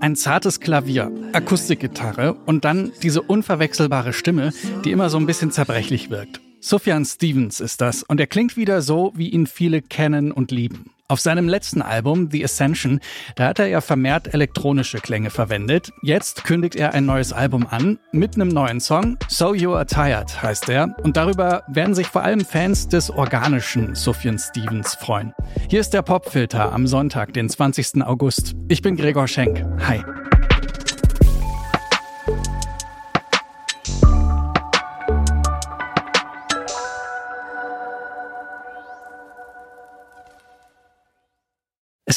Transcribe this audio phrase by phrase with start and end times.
[0.00, 4.52] Ein zartes Klavier, Akustikgitarre und dann diese unverwechselbare Stimme,
[4.84, 6.40] die immer so ein bisschen zerbrechlich wirkt.
[6.64, 10.92] Sufjan Stevens ist das und er klingt wieder so, wie ihn viele kennen und lieben.
[11.08, 13.00] Auf seinem letzten Album, The Ascension,
[13.34, 15.90] da hat er ja vermehrt elektronische Klänge verwendet.
[16.02, 19.18] Jetzt kündigt er ein neues Album an mit einem neuen Song.
[19.28, 20.96] So You Are Tired heißt er.
[21.02, 25.34] Und darüber werden sich vor allem Fans des organischen Sufjan Stevens freuen.
[25.68, 28.02] Hier ist der Popfilter am Sonntag, den 20.
[28.04, 28.54] August.
[28.68, 29.64] Ich bin Gregor Schenk.
[29.80, 30.00] Hi.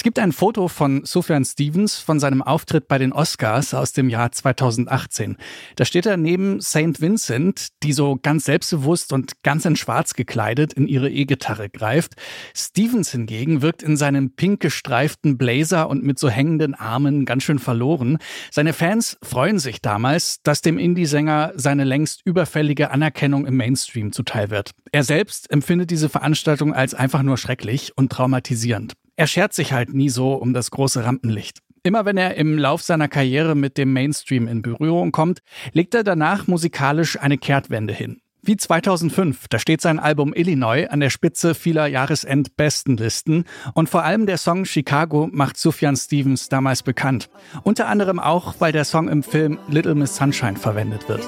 [0.05, 4.31] Gibt ein Foto von Sufjan Stevens von seinem Auftritt bei den Oscars aus dem Jahr
[4.31, 5.35] 2018.
[5.77, 7.01] Da steht er neben St.
[7.01, 12.13] Vincent, die so ganz selbstbewusst und ganz in Schwarz gekleidet in ihre E-Gitarre greift.
[12.53, 17.57] Stevens hingegen wirkt in seinem pink gestreiften Blazer und mit so hängenden Armen ganz schön
[17.57, 18.19] verloren.
[18.51, 24.51] Seine Fans freuen sich damals, dass dem Indie-Sänger seine längst überfällige Anerkennung im Mainstream zuteil
[24.51, 24.69] wird.
[24.91, 28.93] Er selbst empfindet diese Veranstaltung als einfach nur schrecklich und traumatisierend.
[29.18, 31.60] Er schert sich halt nie so um das große Rampenlicht.
[31.84, 35.40] Immer wenn er im Lauf seiner Karriere mit dem Mainstream in Berührung kommt,
[35.71, 38.21] legt er danach musikalisch eine Kehrtwende hin.
[38.41, 44.26] Wie 2005, da steht sein Album Illinois an der Spitze vieler Jahresend-Bestenlisten und vor allem
[44.27, 47.30] der Song Chicago macht Sufjan Stevens damals bekannt.
[47.63, 51.27] Unter anderem auch, weil der Song im Film Little Miss Sunshine verwendet wird.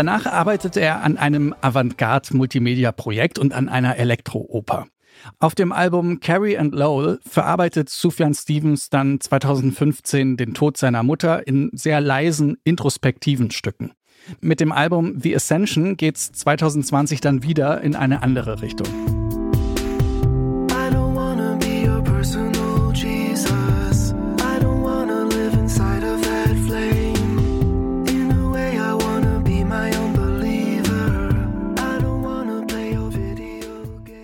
[0.00, 4.86] Danach arbeitete er an einem Avantgarde-Multimedia-Projekt und an einer Elektro-Oper.
[5.40, 11.46] Auf dem Album Carrie and Lowell verarbeitet Sufjan Stevens dann 2015 den Tod seiner Mutter
[11.46, 13.92] in sehr leisen, introspektiven Stücken.
[14.40, 19.19] Mit dem Album The Ascension geht's 2020 dann wieder in eine andere Richtung.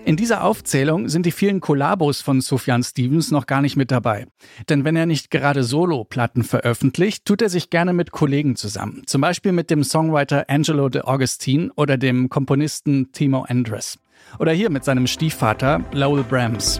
[0.07, 4.25] In dieser Aufzählung sind die vielen Kollabos von Sufjan Stevens noch gar nicht mit dabei.
[4.69, 9.01] Denn wenn er nicht gerade Solo-Platten veröffentlicht, tut er sich gerne mit Kollegen zusammen.
[9.05, 13.99] Zum Beispiel mit dem Songwriter Angelo de Augustine oder dem Komponisten Timo Andres.
[14.39, 16.79] Oder hier mit seinem Stiefvater Lowell Brahms.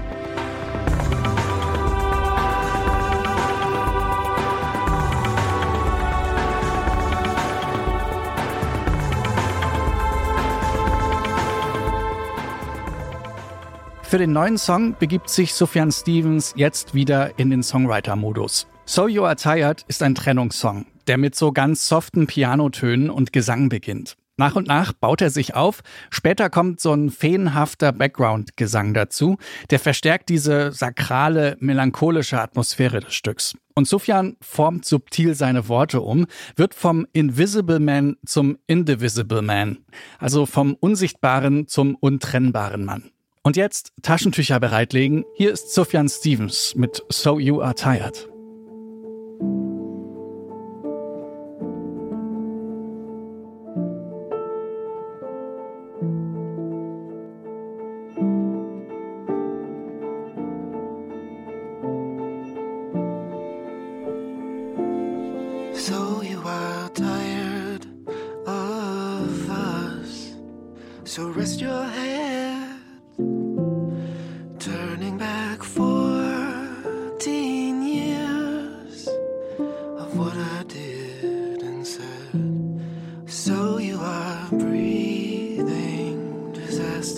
[14.17, 18.65] Für den neuen Song begibt sich Sufjan Stevens jetzt wieder in den Songwriter-Modus.
[18.83, 23.69] So You Are Tired ist ein Trennungssong, der mit so ganz soften Pianotönen und Gesang
[23.69, 24.17] beginnt.
[24.35, 29.37] Nach und nach baut er sich auf, später kommt so ein feenhafter Background-Gesang dazu,
[29.69, 33.53] der verstärkt diese sakrale, melancholische Atmosphäre des Stücks.
[33.75, 39.77] Und Sufjan formt subtil seine Worte um, wird vom Invisible Man zum Indivisible Man,
[40.17, 43.11] also vom Unsichtbaren zum untrennbaren Mann.
[43.47, 45.23] Und jetzt Taschentücher bereitlegen.
[45.33, 48.27] Hier ist Sufjan Stevens mit So You Are Tired.
[65.73, 67.87] So you are tired
[68.45, 70.35] of us.
[71.05, 72.26] So rest your head.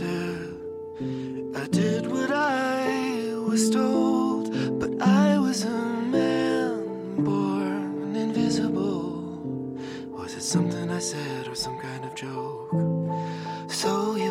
[0.01, 4.49] I did what I was told,
[4.79, 9.77] but I was a man born invisible.
[10.09, 12.71] Was it something I said or some kind of joke?
[13.69, 14.28] So you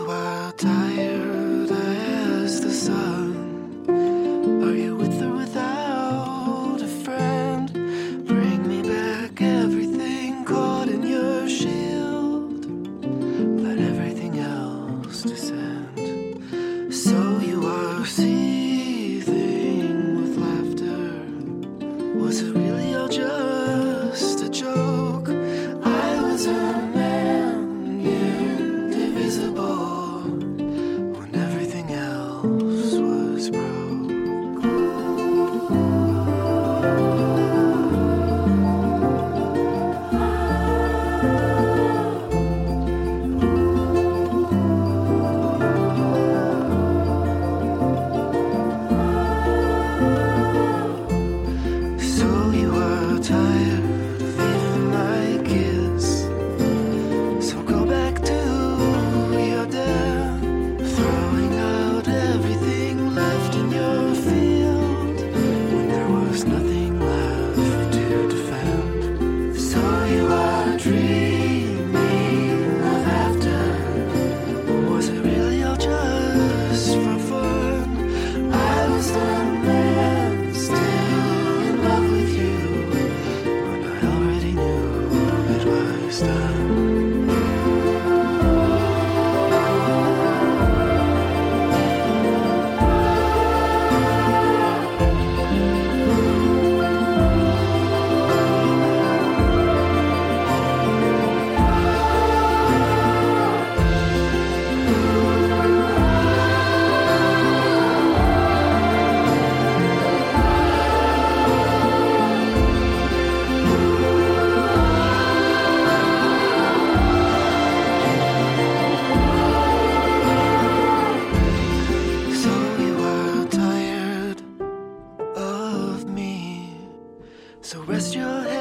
[127.68, 128.57] So rest your head.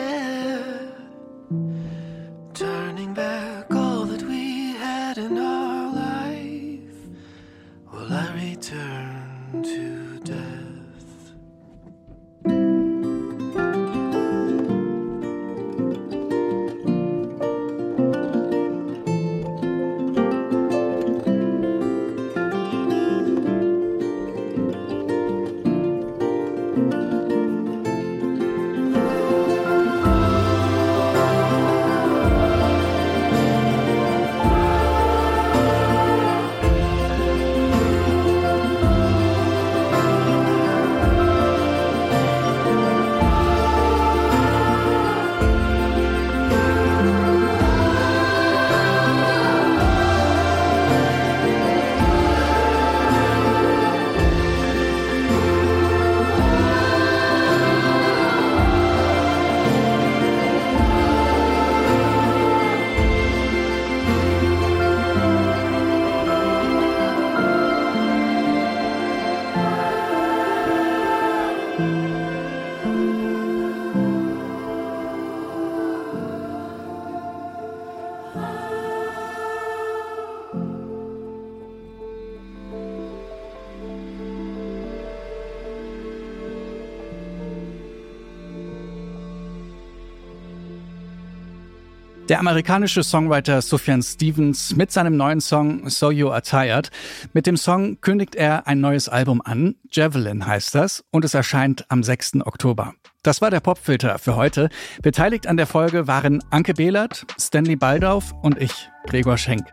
[92.29, 96.91] Der amerikanische Songwriter Sufjan Stevens mit seinem neuen Song So You Are Tired.
[97.31, 99.75] Mit dem Song kündigt er ein neues Album an.
[99.89, 102.41] Javelin heißt das und es erscheint am 6.
[102.45, 102.95] Oktober.
[103.27, 104.69] Das war der Popfilter für heute.
[105.01, 109.68] Beteiligt an der Folge waren Anke Behlert, Stanley Baldauf und ich, Gregor Schenk.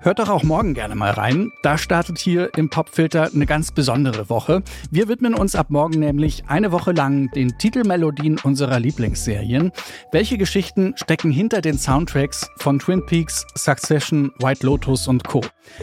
[0.00, 1.52] Hört doch auch morgen gerne mal rein.
[1.62, 4.64] Da startet hier im Popfilter eine ganz besondere Woche.
[4.90, 9.70] Wir widmen uns ab morgen nämlich eine Woche lang den Titelmelodien unserer Lieblingsserien.
[10.10, 15.42] Welche Geschichten stecken hinter den Soundtracks von Twin Peaks, Succession, White Lotus und Co.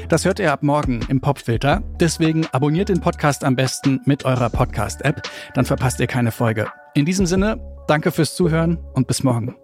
[0.09, 1.83] Das hört ihr ab morgen im Popfilter.
[2.01, 5.21] Deswegen abonniert den Podcast am besten mit eurer Podcast-App.
[5.53, 6.67] Dann verpasst ihr keine Folge.
[6.95, 9.55] In diesem Sinne, danke fürs Zuhören und bis morgen.